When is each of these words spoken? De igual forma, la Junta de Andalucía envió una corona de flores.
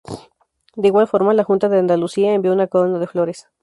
De 0.75 0.87
igual 0.87 1.07
forma, 1.07 1.31
la 1.35 1.43
Junta 1.43 1.69
de 1.69 1.77
Andalucía 1.77 2.33
envió 2.33 2.53
una 2.53 2.65
corona 2.65 2.97
de 2.97 3.05
flores. 3.05 3.49